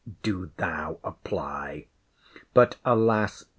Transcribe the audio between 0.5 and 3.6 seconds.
thou apply. But, alas!